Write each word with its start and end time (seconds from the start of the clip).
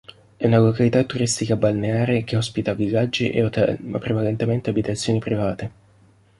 É 0.39 0.45
una 0.47 0.57
località 0.67 0.99
turistica 1.03 1.55
balneare 1.55 2.23
che 2.23 2.35
ospita 2.35 2.73
villaggi 2.73 3.29
e 3.29 3.43
hotel, 3.43 3.77
ma 3.81 3.99
prevalentemente 3.99 4.71
abitazioni 4.71 5.19
private. 5.19 5.71